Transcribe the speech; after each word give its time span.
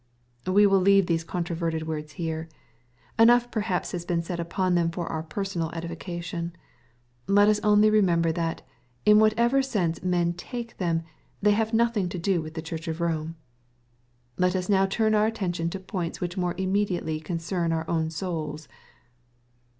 We 0.47 0.65
will 0.65 0.79
leave 0.79 1.05
these 1.05 1.23
controverted 1.23 1.85
words 1.87 2.13
here. 2.13 2.49
Enough 3.19 3.51
perhaps 3.51 3.91
has 3.91 4.03
been 4.03 4.23
said 4.23 4.39
upon 4.39 4.73
them 4.73 4.89
for 4.89 5.05
our 5.05 5.21
personal 5.21 5.69
edifica 5.73 6.23
tion. 6.23 6.55
Let 7.27 7.47
us 7.47 7.59
only 7.59 7.91
remember 7.91 8.31
that, 8.31 8.63
in 9.05 9.19
whatever 9.19 9.61
sense 9.61 10.01
men 10.01 10.33
take 10.33 10.77
them, 10.79 11.03
they 11.39 11.51
have 11.51 11.71
nothing 11.71 12.09
to 12.09 12.17
do 12.17 12.41
with 12.41 12.55
the 12.55 12.63
Church 12.63 12.87
of 12.87 12.97
Borne. 12.97 13.35
Let 14.39 14.55
us 14.55 14.69
now 14.69 14.87
turn 14.87 15.13
our 15.13 15.27
attention 15.27 15.69
to 15.69 15.79
points 15.79 16.19
which 16.19 16.35
more 16.35 16.55
immediately 16.57 17.19
concern 17.19 17.71
our 17.71 17.87
own 17.87 18.09
souls. 18.09 18.67